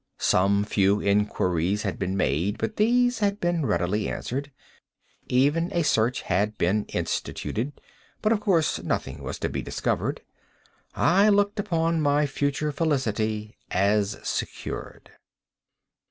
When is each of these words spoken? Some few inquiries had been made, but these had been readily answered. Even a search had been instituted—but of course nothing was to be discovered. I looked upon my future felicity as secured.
Some 0.17 0.63
few 0.65 0.99
inquiries 0.99 1.83
had 1.83 1.99
been 1.99 2.17
made, 2.17 2.57
but 2.57 2.77
these 2.77 3.19
had 3.19 3.39
been 3.39 3.67
readily 3.67 4.09
answered. 4.09 4.51
Even 5.27 5.69
a 5.71 5.83
search 5.83 6.21
had 6.23 6.57
been 6.57 6.85
instituted—but 6.85 8.31
of 8.31 8.39
course 8.39 8.81
nothing 8.81 9.21
was 9.21 9.37
to 9.37 9.47
be 9.47 9.61
discovered. 9.61 10.23
I 10.95 11.29
looked 11.29 11.59
upon 11.59 12.01
my 12.01 12.25
future 12.25 12.71
felicity 12.71 13.55
as 13.69 14.17
secured. 14.23 15.11